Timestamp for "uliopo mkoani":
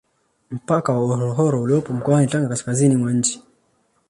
1.61-2.27